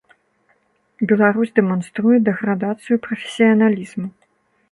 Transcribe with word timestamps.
Беларусь 1.11 1.51
дэманструе 1.59 2.17
дэградацыю 2.29 2.97
прафесіяналізму. 3.09 4.07